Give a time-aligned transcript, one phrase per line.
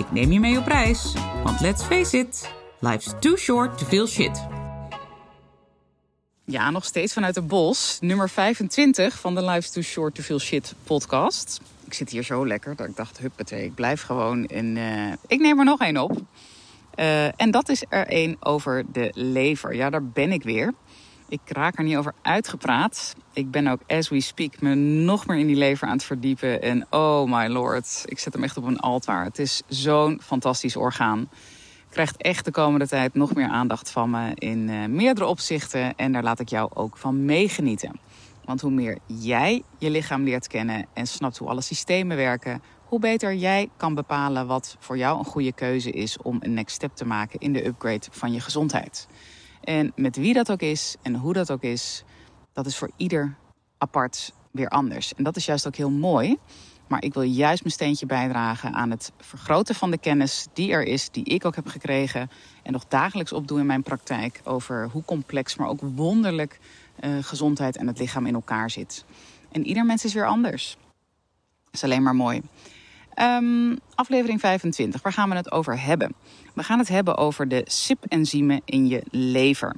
[0.00, 1.14] Ik neem je mee op reis,
[1.44, 4.46] want let's face it, life's too short to feel shit.
[6.44, 10.38] Ja, nog steeds vanuit het bos, nummer 25 van de Life's Too Short to Feel
[10.38, 11.60] Shit podcast.
[11.86, 15.40] Ik zit hier zo lekker dat ik dacht, huppatee, ik blijf gewoon en uh, ik
[15.40, 16.12] neem er nog één op.
[16.94, 19.74] Uh, en dat is er één over de lever.
[19.74, 20.74] Ja, daar ben ik weer.
[21.30, 23.14] Ik raak er niet over uitgepraat.
[23.32, 26.62] Ik ben ook, as we speak, me nog meer in die lever aan het verdiepen.
[26.62, 29.24] En oh my lord, ik zet hem echt op een altaar.
[29.24, 31.28] Het is zo'n fantastisch orgaan.
[31.90, 35.96] Krijgt echt de komende tijd nog meer aandacht van me in uh, meerdere opzichten.
[35.96, 38.00] En daar laat ik jou ook van meegenieten.
[38.44, 43.00] Want hoe meer jij je lichaam leert kennen en snapt hoe alle systemen werken, hoe
[43.00, 46.94] beter jij kan bepalen wat voor jou een goede keuze is om een next step
[46.94, 49.06] te maken in de upgrade van je gezondheid.
[49.70, 52.04] En met wie dat ook is en hoe dat ook is,
[52.52, 53.36] dat is voor ieder
[53.78, 55.14] apart weer anders.
[55.14, 56.36] En dat is juist ook heel mooi.
[56.88, 60.82] Maar ik wil juist mijn steentje bijdragen aan het vergroten van de kennis die er
[60.82, 62.30] is, die ik ook heb gekregen
[62.62, 66.58] en nog dagelijks opdoe in mijn praktijk over hoe complex, maar ook wonderlijk
[67.00, 69.04] uh, gezondheid en het lichaam in elkaar zit.
[69.52, 70.76] En ieder mens is weer anders.
[71.64, 72.42] Dat is alleen maar mooi.
[73.16, 76.14] Um, aflevering 25, waar gaan we het over hebben?
[76.54, 79.76] We gaan het hebben over de SIP-enzymen in je lever.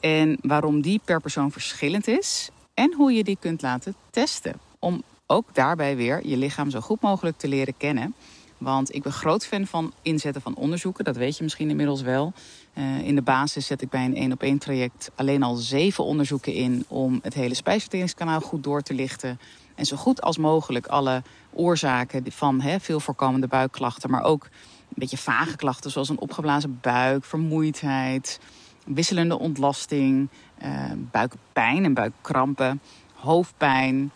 [0.00, 2.50] En waarom die per persoon verschillend is.
[2.74, 4.60] En hoe je die kunt laten testen.
[4.78, 8.14] Om ook daarbij weer je lichaam zo goed mogelijk te leren kennen.
[8.58, 11.04] Want ik ben groot fan van inzetten van onderzoeken.
[11.04, 12.32] Dat weet je misschien inmiddels wel.
[12.74, 16.04] Uh, in de basis zet ik bij een één op één traject alleen al zeven
[16.04, 19.38] onderzoeken in om het hele spijsverteringskanaal goed door te lichten.
[19.80, 25.18] En zo goed als mogelijk alle oorzaken van veel voorkomende buikklachten, maar ook een beetje
[25.18, 28.40] vage klachten zoals een opgeblazen buik, vermoeidheid,
[28.86, 30.28] wisselende ontlasting,
[30.62, 32.80] uh, buikpijn en buikkrampen,
[33.14, 34.10] hoofdpijn.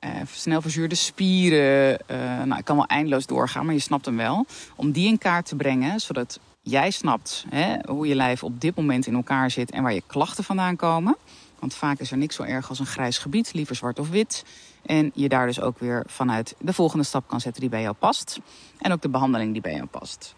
[0.00, 1.98] Uh, snel verzuurde spieren.
[2.10, 4.46] Uh, nou, ik kan wel eindeloos doorgaan, maar je snapt hem wel.
[4.76, 7.46] Om die in kaart te brengen, zodat jij snapt
[7.86, 11.16] hoe je lijf op dit moment in elkaar zit en waar je klachten vandaan komen.
[11.58, 14.44] Want vaak is er niks zo erg als een grijs gebied, liever zwart of wit.
[14.86, 17.94] En je daar dus ook weer vanuit de volgende stap kan zetten die bij jou
[17.94, 18.40] past.
[18.78, 20.34] En ook de behandeling die bij jou past.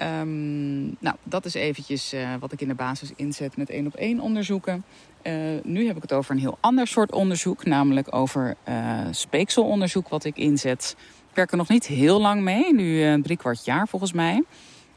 [0.00, 3.94] Um, nou, dat is eventjes uh, wat ik in de basis inzet met één op
[3.94, 4.84] één onderzoeken.
[5.22, 10.08] Uh, nu heb ik het over een heel ander soort onderzoek, namelijk over uh, speekselonderzoek
[10.08, 10.96] wat ik inzet.
[11.28, 14.44] Ik werk er nog niet heel lang mee, nu drie kwart jaar volgens mij.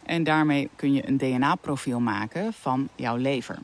[0.05, 3.57] En daarmee kun je een DNA-profiel maken van jouw lever.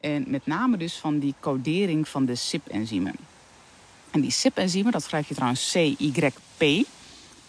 [0.00, 3.14] En met name dus van die codering van de SIP-enzymen.
[4.10, 6.86] En die SIP-enzymen, dat schrijf je trouwens C-Y-P.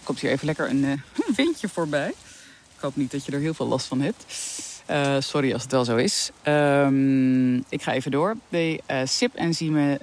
[0.04, 0.98] Komt hier even lekker een uh,
[1.36, 2.10] windje voorbij.
[2.76, 4.26] Ik hoop niet dat je er heel veel last van hebt.
[4.90, 6.32] Uh, sorry als het wel zo is.
[6.48, 8.36] Um, ik ga even door.
[8.50, 10.00] De uh, SIP-enzymen,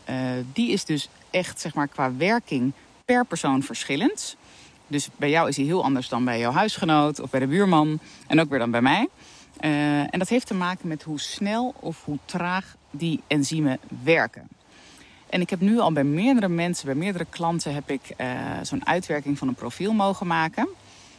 [0.52, 2.72] die is dus echt zeg maar, qua werking
[3.04, 4.36] per persoon verschillend.
[4.86, 7.98] Dus bij jou is hij heel anders dan bij jouw huisgenoot of bij de buurman.
[8.26, 9.08] En ook weer dan bij mij.
[9.60, 14.48] Uh, en dat heeft te maken met hoe snel of hoe traag die enzymen werken.
[15.28, 18.26] En ik heb nu al bij meerdere mensen, bij meerdere klanten, heb ik uh,
[18.62, 20.68] zo'n uitwerking van een profiel mogen maken.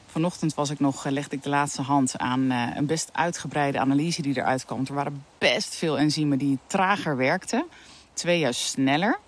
[0.05, 4.37] Vanochtend was ik nog, legde ik de laatste hand aan een best uitgebreide analyse die
[4.37, 4.85] eruit kwam.
[4.87, 7.65] Er waren best veel enzymen die trager werkten,
[8.13, 9.19] twee juist sneller.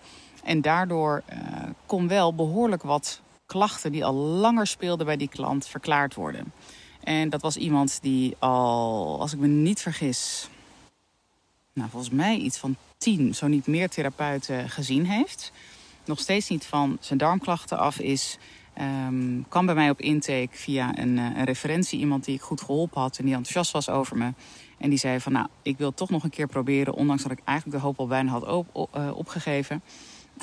[0.44, 1.24] En daardoor
[1.86, 6.54] kon wel behoorlijk wat klachten die al langer speelden bij die klant verklaard worden.
[7.04, 10.50] En dat was iemand die al, als ik me niet vergis,
[11.74, 15.52] nou, volgens mij iets van tien, zo niet meer therapeuten gezien heeft.
[16.06, 18.38] Nog steeds niet van zijn darmklachten af is.
[19.08, 22.62] Um, kan bij mij op intake via een, uh, een, referentie iemand die ik goed
[22.62, 24.34] geholpen had en die enthousiast was over me.
[24.78, 27.42] En die zei van nou, ik wil toch nog een keer proberen, ondanks dat ik
[27.46, 28.66] eigenlijk de hoop al bijna had
[28.96, 29.82] uh, opgegeven.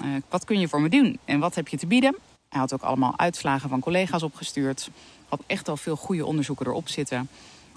[0.00, 2.16] Uh, wat kun je voor me doen en wat heb je te bieden?
[2.48, 4.90] Hij had ook allemaal uitslagen van collega's opgestuurd
[5.28, 7.28] had echt al veel goede onderzoeken erop zitten.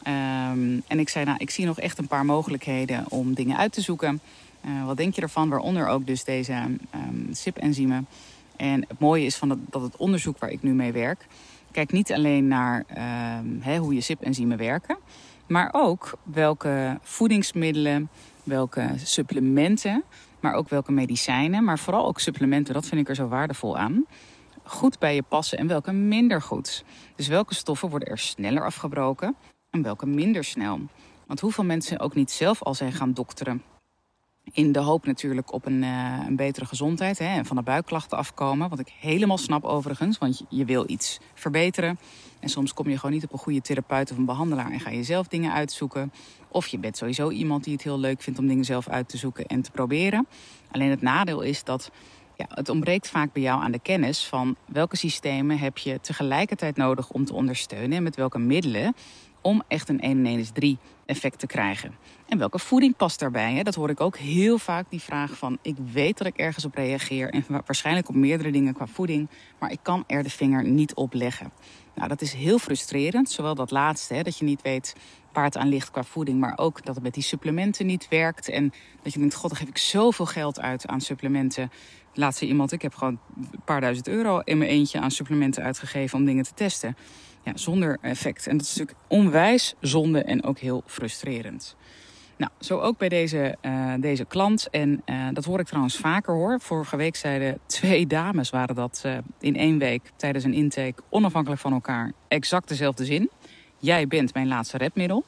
[0.07, 3.71] Um, en ik zei, nou, ik zie nog echt een paar mogelijkheden om dingen uit
[3.71, 4.21] te zoeken.
[4.65, 5.49] Uh, wat denk je ervan?
[5.49, 6.53] Waaronder ook dus deze
[6.95, 8.07] um, SIP-enzymen.
[8.55, 11.27] En het mooie is van dat, het onderzoek waar ik nu mee werk...
[11.71, 12.85] kijkt niet alleen naar
[13.59, 14.97] he, hoe je SIP-enzymen werken...
[15.47, 18.09] maar ook welke voedingsmiddelen,
[18.43, 20.03] welke supplementen...
[20.39, 22.73] maar ook welke medicijnen, maar vooral ook supplementen...
[22.73, 24.05] dat vind ik er zo waardevol aan
[24.63, 26.83] goed bij je passen en welke minder goed.
[27.15, 29.35] Dus welke stoffen worden er sneller afgebroken
[29.69, 30.79] en welke minder snel.
[31.27, 33.63] Want hoeveel mensen ook niet zelf al zijn gaan dokteren.
[34.53, 38.17] In de hoop natuurlijk op een, uh, een betere gezondheid hè, en van de buikklachten
[38.17, 38.69] afkomen.
[38.69, 41.99] Wat ik helemaal snap overigens, want je wil iets verbeteren.
[42.39, 44.89] En soms kom je gewoon niet op een goede therapeut of een behandelaar en ga
[44.89, 46.11] je zelf dingen uitzoeken.
[46.47, 49.17] Of je bent sowieso iemand die het heel leuk vindt om dingen zelf uit te
[49.17, 50.27] zoeken en te proberen.
[50.71, 51.91] Alleen het nadeel is dat
[52.49, 56.75] ja, het ontbreekt vaak bij jou aan de kennis van welke systemen heb je tegelijkertijd
[56.75, 58.95] nodig om te ondersteunen en met welke middelen
[59.41, 61.95] om echt een 1 1 is 3 effect te krijgen.
[62.27, 63.53] En welke voeding past daarbij?
[63.53, 63.63] Hè?
[63.63, 65.57] Dat hoor ik ook heel vaak, die vraag van...
[65.61, 69.29] ik weet dat ik ergens op reageer en waarschijnlijk op meerdere dingen qua voeding...
[69.59, 71.51] maar ik kan er de vinger niet op leggen.
[71.95, 74.95] Nou, dat is heel frustrerend, zowel dat laatste, hè, dat je niet weet
[75.33, 76.39] waar het aan ligt qua voeding...
[76.39, 78.49] maar ook dat het met die supplementen niet werkt.
[78.49, 81.71] En dat je denkt, god, dan geef ik zoveel geld uit aan supplementen.
[82.13, 86.17] Laatste iemand, ik heb gewoon een paar duizend euro in mijn eentje aan supplementen uitgegeven...
[86.19, 86.95] om dingen te testen
[87.43, 88.47] ja, zonder effect.
[88.47, 91.75] En dat is natuurlijk onwijs zonde en ook heel frustrerend.
[92.41, 94.69] Nou, zo ook bij deze, uh, deze klant.
[94.69, 96.59] En uh, dat hoor ik trouwens vaker hoor.
[96.59, 101.61] Vorige week zeiden twee dames waren dat uh, in één week tijdens een intake onafhankelijk
[101.61, 103.29] van elkaar exact dezelfde zin.
[103.77, 105.23] Jij bent mijn laatste redmiddel.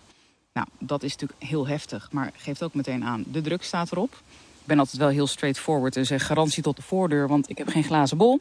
[0.54, 4.12] Nou, dat is natuurlijk heel heftig, maar geeft ook meteen aan, de druk staat erop.
[4.60, 7.68] Ik ben altijd wel heel straightforward en zeg garantie tot de voordeur, want ik heb
[7.68, 8.40] geen glazen bol.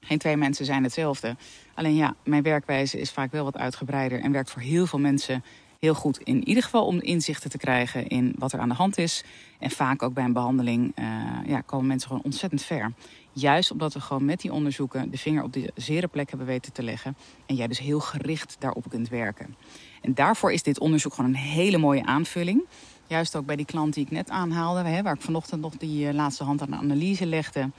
[0.00, 1.36] Geen twee mensen zijn hetzelfde.
[1.74, 5.44] Alleen ja, mijn werkwijze is vaak wel wat uitgebreider en werkt voor heel veel mensen
[5.86, 6.18] heel goed.
[6.18, 9.24] In ieder geval om inzichten te krijgen in wat er aan de hand is.
[9.58, 11.06] En vaak ook bij een behandeling uh,
[11.46, 12.92] ja, komen mensen gewoon ontzettend ver.
[13.32, 16.72] Juist omdat we gewoon met die onderzoeken de vinger op de zere plek hebben weten
[16.72, 17.16] te leggen.
[17.46, 19.56] En jij dus heel gericht daarop kunt werken.
[20.02, 22.62] En daarvoor is dit onderzoek gewoon een hele mooie aanvulling.
[23.06, 26.06] Juist ook bij die klant die ik net aanhaalde, hè, waar ik vanochtend nog die
[26.06, 27.70] uh, laatste hand aan de analyse legde.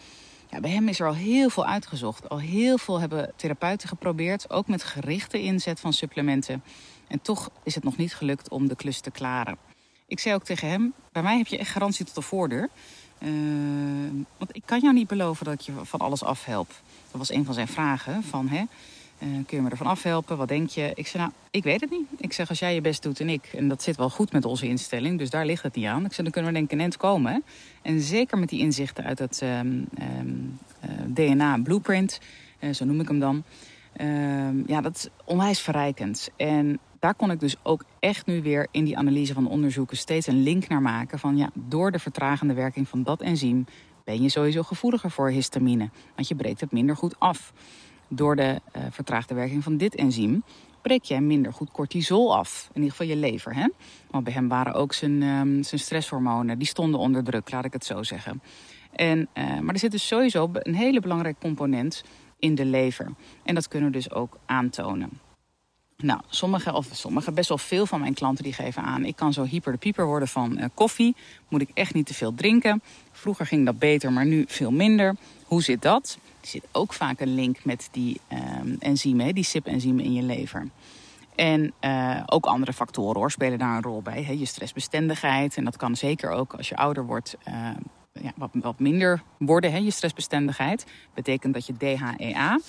[0.49, 2.29] Ja, bij hem is er al heel veel uitgezocht.
[2.29, 6.63] Al heel veel hebben therapeuten geprobeerd, ook met gerichte inzet van supplementen.
[7.07, 9.57] En toch is het nog niet gelukt om de klus te klaren.
[10.07, 12.69] Ik zei ook tegen hem: bij mij heb je echt garantie tot de voordeur.
[13.19, 13.29] Uh,
[14.37, 16.67] want ik kan jou niet beloven dat je van alles afhelp.
[17.11, 18.23] Dat was een van zijn vragen.
[18.23, 20.37] Van, hè, uh, kun je me ervan afhelpen?
[20.37, 20.91] Wat denk je?
[20.95, 22.07] Ik zei, nou, ik weet het niet.
[22.17, 23.49] Ik zeg, als jij je best doet en ik.
[23.55, 26.05] En dat zit wel goed met onze instelling, dus daar ligt het niet aan.
[26.05, 27.43] Ik zeg, dan kunnen we denk ik een komen.
[27.81, 29.87] En zeker met die inzichten uit het um,
[30.19, 32.19] um, uh, DNA blueprint,
[32.59, 33.43] uh, zo noem ik hem dan.
[33.97, 36.29] Ehm, ja, dat is onwijs verrijkend.
[36.35, 40.27] En daar kon ik dus ook echt nu weer in die analyse van onderzoeken steeds
[40.27, 41.19] een link naar maken.
[41.19, 43.65] Van ja, door de vertragende werking van dat enzym
[44.03, 45.89] ben je sowieso gevoeliger voor histamine.
[46.15, 47.53] Want je breekt het minder goed af.
[48.07, 50.43] Door de uh, vertraagde werking van dit enzym
[50.81, 52.69] breek jij minder goed cortisol af.
[52.73, 53.55] In ieder geval je lever.
[53.55, 53.67] Hè?
[54.11, 57.73] Want bij hem waren ook zijn, um, zijn stresshormonen, die stonden onder druk, laat ik
[57.73, 58.41] het zo zeggen.
[58.91, 62.03] En, uh, maar er zit dus sowieso een hele belangrijke component
[62.39, 63.13] in de lever.
[63.43, 65.09] En dat kunnen we dus ook aantonen.
[66.03, 69.05] Nou, sommige, of sommige, best wel veel van mijn klanten die geven aan...
[69.05, 71.15] ik kan zo hyper de pieper worden van uh, koffie.
[71.47, 72.81] Moet ik echt niet te veel drinken.
[73.11, 75.15] Vroeger ging dat beter, maar nu veel minder.
[75.45, 76.17] Hoe zit dat?
[76.41, 78.21] Er zit ook vaak een link met die
[78.61, 80.69] um, enzymen, die SIP-enzymen in je lever.
[81.35, 84.23] En uh, ook andere factoren spelen daar een rol bij.
[84.23, 84.31] Hè?
[84.31, 85.57] Je stressbestendigheid.
[85.57, 87.37] En dat kan zeker ook als je ouder wordt...
[87.47, 87.69] Uh,
[88.11, 90.85] ja, wat, wat minder worden, hè, je stressbestendigheid.
[91.13, 92.59] Betekent dat je DHEA...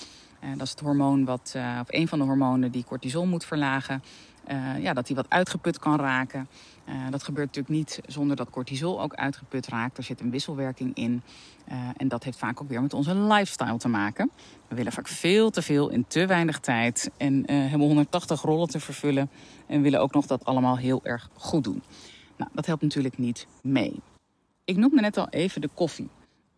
[0.44, 3.44] Uh, dat is het hormoon wat, uh, of een van de hormonen die cortisol moet
[3.44, 4.02] verlagen.
[4.50, 6.48] Uh, ja, dat die wat uitgeput kan raken.
[7.10, 9.96] dat gebeurt natuurlijk niet zonder dat cortisol ook uitgeput raakt.
[9.96, 11.22] Er zit een wisselwerking in.
[11.96, 14.30] en dat heeft vaak ook weer met onze lifestyle te maken.
[14.68, 17.10] We willen vaak veel te veel in te weinig tijd.
[17.16, 19.30] En hebben 180 rollen te vervullen.
[19.66, 21.82] En willen ook nog dat allemaal heel erg goed doen.
[22.36, 23.94] Nou, dat helpt natuurlijk niet mee.
[24.64, 26.08] Ik noemde net al even de koffie.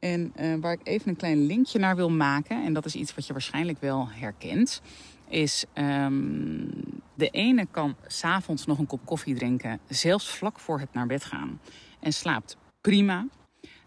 [0.01, 3.15] En uh, waar ik even een klein linkje naar wil maken, en dat is iets
[3.15, 4.83] wat je waarschijnlijk wel herkent,
[5.29, 6.71] is um,
[7.15, 11.25] de ene kan s'avonds nog een kop koffie drinken, zelfs vlak voor het naar bed
[11.25, 11.61] gaan,
[12.01, 13.27] en slaapt prima.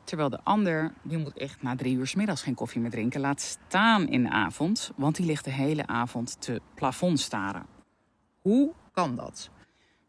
[0.04, 3.22] Terwijl de ander, die moet echt na drie uur s middags geen koffie meer drinken,
[3.22, 7.66] laat staan in de avond, want die ligt de hele avond te plafond staren.
[8.42, 9.50] Hoe kan dat?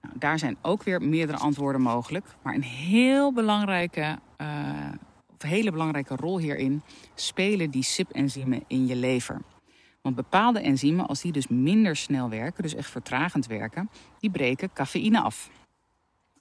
[0.00, 4.88] Nou, daar zijn ook weer meerdere antwoorden mogelijk, maar een heel belangrijke uh,
[5.38, 6.82] hele belangrijke rol hierin
[7.14, 9.40] spelen die SIP-enzymen in je lever.
[10.02, 14.72] Want bepaalde enzymen, als die dus minder snel werken, dus echt vertragend werken, die breken
[14.72, 15.50] cafeïne af.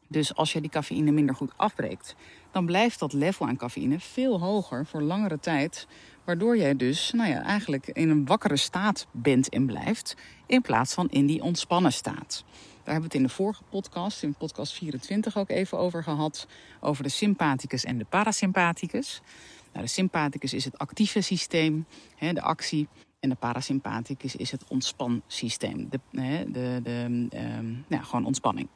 [0.08, 2.16] Dus als je die cafeïne minder goed afbreekt,
[2.52, 5.88] dan blijft dat level aan cafeïne veel hoger voor langere tijd.
[6.26, 10.94] Waardoor jij dus nou ja, eigenlijk in een wakkere staat bent en blijft, in plaats
[10.94, 12.44] van in die ontspannen staat.
[12.84, 16.48] Daar hebben we het in de vorige podcast, in podcast 24 ook even over gehad.
[16.80, 19.22] Over de sympathicus en de parasympathicus.
[19.72, 21.86] Nou, de sympathicus is het actieve systeem,
[22.16, 22.88] hè, de actie.
[23.20, 25.90] En de parasympathicus is het ontspansysteem.
[25.90, 28.68] De, de, de, de ja, gewoon ontspanning.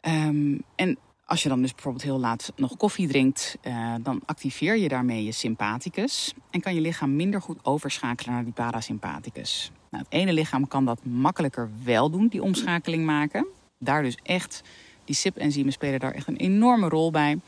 [0.00, 0.98] Um, en
[1.30, 5.24] als je dan dus bijvoorbeeld heel laat nog koffie drinkt, uh, dan activeer je daarmee
[5.24, 6.34] je sympathicus.
[6.50, 9.70] En kan je lichaam minder goed overschakelen naar die parasympathicus.
[9.90, 13.46] Nou, het ene lichaam kan dat makkelijker wel doen, die omschakeling maken.
[13.78, 14.62] Daar dus echt,
[15.04, 17.38] die SIP-enzymen spelen daar echt een enorme rol bij.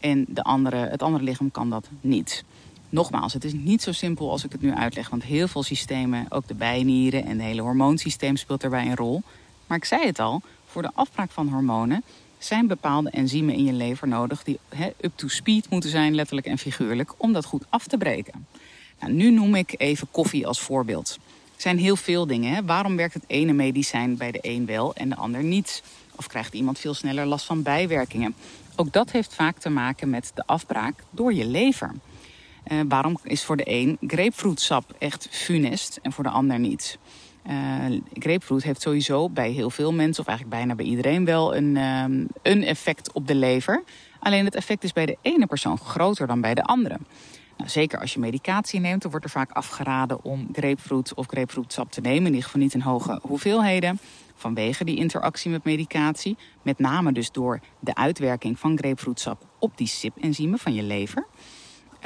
[0.00, 2.44] En de andere, het andere lichaam kan dat niet.
[2.88, 6.26] Nogmaals, het is niet zo simpel als ik het nu uitleg, want heel veel systemen,
[6.28, 9.22] ook de bijnieren en het hele hormoonsysteem speelt daarbij een rol.
[9.66, 12.04] Maar ik zei het al, voor de afbraak van hormonen
[12.44, 14.58] zijn bepaalde enzymen in je lever nodig die
[15.00, 18.46] up to speed moeten zijn, letterlijk en figuurlijk, om dat goed af te breken.
[19.00, 21.18] Nou, nu noem ik even koffie als voorbeeld.
[21.54, 22.66] Er zijn heel veel dingen.
[22.66, 25.82] Waarom werkt het ene medicijn bij de een wel en de ander niet?
[26.16, 28.34] Of krijgt iemand veel sneller last van bijwerkingen?
[28.76, 31.90] Ook dat heeft vaak te maken met de afbraak door je lever.
[32.72, 36.98] Uh, waarom is voor de een grapefruitsap echt funest en voor de ander niet?
[37.46, 41.76] Uh, grapefruit heeft sowieso bij heel veel mensen, of eigenlijk bijna bij iedereen wel, een,
[41.76, 43.82] um, een effect op de lever.
[44.18, 46.98] Alleen het effect is bij de ene persoon groter dan bij de andere.
[47.56, 51.92] Nou, zeker als je medicatie neemt, dan wordt er vaak afgeraden om grapefruit of grapefruitsap
[51.92, 52.20] te nemen.
[52.20, 53.98] In ieder geval niet in hoge hoeveelheden.
[54.34, 56.36] Vanwege die interactie met medicatie.
[56.62, 61.26] Met name dus door de uitwerking van grapefruitsap op die SIP-enzymen van je lever.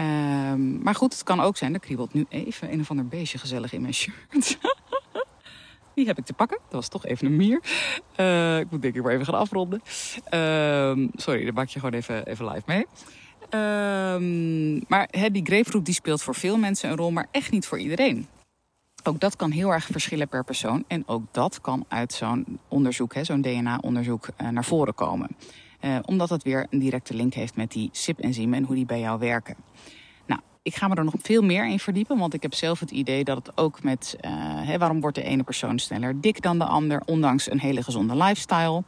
[0.01, 3.39] Um, maar goed, het kan ook zijn, er kriebelt nu even een of ander beestje
[3.39, 4.59] gezellig in mijn shirt.
[5.97, 6.59] Die heb ik te pakken.
[6.63, 7.61] Dat was toch even een mier.
[8.17, 9.81] Uh, ik moet denk ik maar even gaan afronden.
[10.31, 12.87] Uh, sorry, daar maak je gewoon even, even live mee.
[13.51, 17.79] Uh, maar die grapefruit die speelt voor veel mensen een rol, maar echt niet voor
[17.79, 18.27] iedereen.
[19.05, 20.85] Ook dat kan heel erg verschillen per persoon.
[20.87, 25.37] En ook dat kan uit zo'n onderzoek, zo'n DNA-onderzoek, uh, naar voren komen.
[25.81, 29.01] Uh, omdat het weer een directe link heeft met die SIP-enzymen en hoe die bij
[29.01, 29.57] jou werken.
[30.67, 33.25] Ik ga me er nog veel meer in verdiepen, want ik heb zelf het idee
[33.25, 34.17] dat het ook met
[34.67, 38.17] hè, waarom wordt de ene persoon sneller dik dan de ander, ondanks een hele gezonde
[38.17, 38.83] lifestyle.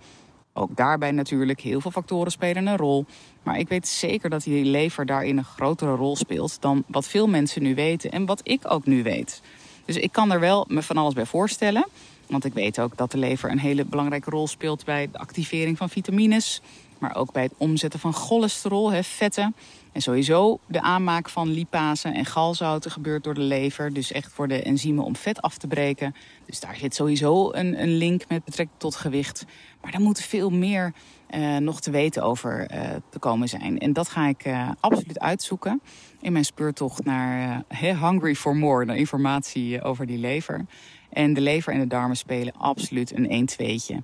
[0.53, 3.05] Ook daarbij natuurlijk, heel veel factoren spelen een rol.
[3.43, 7.29] Maar ik weet zeker dat die lever daarin een grotere rol speelt dan wat veel
[7.29, 9.43] mensen nu weten en wat ik ook nu weet.
[9.85, 11.87] Dus ik kan er wel me van alles bij voorstellen.
[12.27, 15.77] Want ik weet ook dat de lever een hele belangrijke rol speelt bij de activering
[15.77, 16.63] van vitamines.
[16.99, 19.55] Maar ook bij het omzetten van cholesterol, hè, vetten.
[19.93, 23.93] En sowieso de aanmaak van lipase en galzouten gebeurt door de lever.
[23.93, 26.15] Dus echt voor de enzymen om vet af te breken.
[26.47, 29.45] Dus daar zit sowieso een, een link met betrekking tot gewicht.
[29.81, 30.93] Maar daar moet veel meer
[31.31, 33.79] uh, nog te weten over uh, te komen zijn.
[33.79, 35.81] En dat ga ik uh, absoluut uitzoeken
[36.21, 38.85] in mijn speurtocht naar Hungry for More.
[38.85, 40.67] Naar informatie over die lever.
[41.09, 43.97] En de lever en de darmen spelen absoluut een 1-2'tje.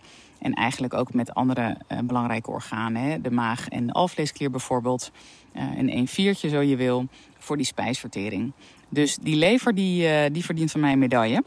[0.44, 3.02] En eigenlijk ook met andere uh, belangrijke organen.
[3.02, 3.20] Hè?
[3.20, 5.10] De maag en de alvleesklier bijvoorbeeld.
[5.56, 7.08] Uh, een 1-4'tje zo je wil
[7.38, 8.52] voor die spijsvertering.
[8.88, 11.44] Dus die lever die, uh, die verdient van mij een medaille.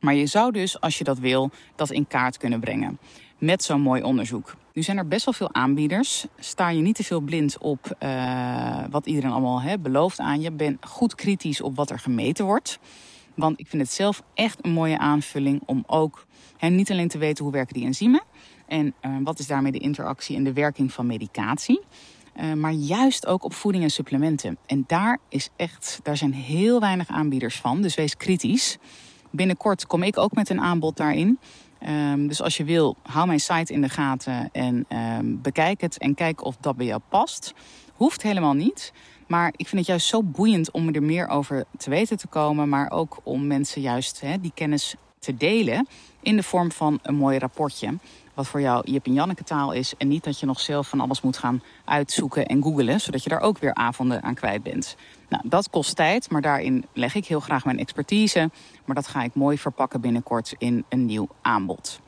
[0.00, 2.98] Maar je zou dus, als je dat wil, dat in kaart kunnen brengen.
[3.38, 4.56] Met zo'n mooi onderzoek.
[4.72, 6.26] Nu zijn er best wel veel aanbieders.
[6.38, 7.96] Sta je niet te veel blind op
[8.90, 10.50] wat iedereen allemaal belooft aan je.
[10.50, 12.78] Ben goed kritisch op wat er gemeten wordt.
[13.38, 16.26] Want ik vind het zelf echt een mooie aanvulling om ook
[16.56, 18.22] hè, niet alleen te weten hoe werken die enzymen
[18.66, 21.80] en uh, wat is daarmee de interactie en de werking van medicatie.
[22.40, 24.58] Uh, maar juist ook op voeding en supplementen.
[24.66, 27.82] En daar is echt, daar zijn heel weinig aanbieders van.
[27.82, 28.78] Dus wees kritisch.
[29.30, 31.38] Binnenkort kom ik ook met een aanbod daarin.
[31.88, 34.86] Um, dus als je wil, hou mijn site in de gaten en
[35.18, 37.54] um, bekijk het en kijk of dat bij jou past.
[37.92, 38.92] Hoeft helemaal niet.
[39.28, 42.68] Maar ik vind het juist zo boeiend om er meer over te weten te komen.
[42.68, 45.86] Maar ook om mensen juist hè, die kennis te delen
[46.22, 47.98] in de vorm van een mooi rapportje.
[48.34, 49.94] Wat voor jou Jip en Janneke taal is.
[49.98, 53.00] En niet dat je nog zelf van alles moet gaan uitzoeken en googelen.
[53.00, 54.96] Zodat je daar ook weer avonden aan kwijt bent.
[55.28, 58.50] Nou, dat kost tijd, maar daarin leg ik heel graag mijn expertise.
[58.84, 62.00] Maar dat ga ik mooi verpakken binnenkort in een nieuw aanbod.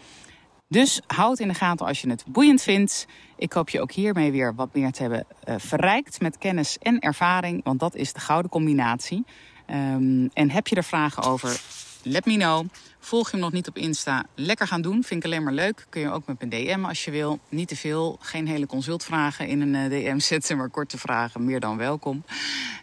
[0.73, 3.07] Dus houd in de gaten als je het boeiend vindt.
[3.37, 6.99] Ik hoop je ook hiermee weer wat meer te hebben uh, verrijkt met kennis en
[6.99, 7.65] ervaring.
[7.65, 9.25] Want dat is de gouden combinatie.
[9.71, 11.61] Um, en heb je er vragen over?
[12.03, 12.67] Let me know.
[12.99, 14.25] Volg je hem nog niet op Insta?
[14.35, 15.05] Lekker gaan doen.
[15.05, 15.87] Vind ik alleen maar leuk.
[15.89, 17.39] Kun je ook met mijn DM als je wil.
[17.49, 18.17] Niet te veel.
[18.21, 20.57] Geen hele consultvragen in een uh, DM zetten.
[20.57, 21.45] Maar korte vragen.
[21.45, 22.25] Meer dan welkom.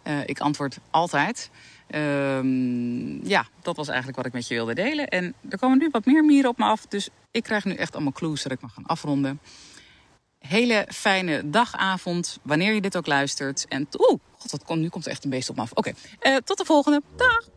[0.04, 1.50] Uh, ik antwoord altijd.
[1.96, 5.08] Um, ja, dat was eigenlijk wat ik met je wilde delen.
[5.08, 6.86] En er komen nu wat meer mieren op me af.
[6.86, 9.40] Dus ik krijg nu echt allemaal clues dat ik mag gaan afronden.
[10.40, 13.66] Hele fijne dagavond, wanneer je dit ook luistert.
[13.68, 15.72] En oeh, god, nu komt er echt een beest op me af.
[15.72, 17.02] Oké, uh, tot de volgende.
[17.16, 17.50] Dag!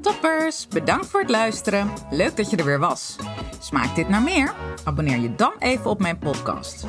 [0.00, 1.92] Toppers, bedankt voor het luisteren.
[2.10, 3.16] Leuk dat je er weer was.
[3.60, 4.54] Smaakt dit naar meer?
[4.84, 6.84] Abonneer je dan even op mijn podcast.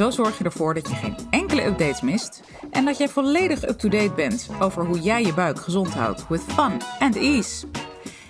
[0.00, 4.12] Zo zorg je ervoor dat je geen enkele updates mist en dat jij volledig up-to-date
[4.16, 7.66] bent over hoe jij je buik gezond houdt with fun and ease.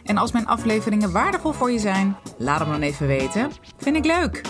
[0.05, 3.51] En als mijn afleveringen waardevol voor je zijn, laat hem dan even weten.
[3.77, 4.41] Vind ik leuk.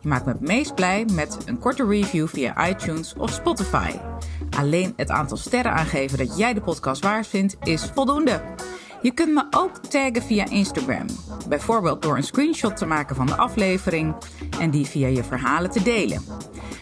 [0.00, 3.90] Je maakt me het meest blij met een korte review via iTunes of Spotify.
[4.58, 8.40] Alleen het aantal sterren aangeven dat jij de podcast waard vindt is voldoende.
[9.02, 11.06] Je kunt me ook taggen via Instagram.
[11.48, 14.14] Bijvoorbeeld door een screenshot te maken van de aflevering
[14.60, 16.22] en die via je verhalen te delen.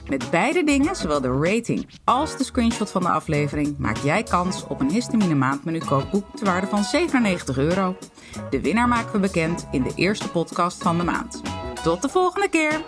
[0.09, 4.67] Met beide dingen, zowel de rating als de screenshot van de aflevering, maak jij kans
[4.67, 7.97] op een histamine maandmenu kookboek te waarde van 97 euro.
[8.51, 11.43] De winnaar maken we bekend in de eerste podcast van de maand.
[11.83, 12.85] Tot de volgende keer!